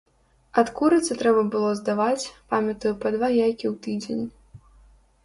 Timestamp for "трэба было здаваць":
1.19-2.31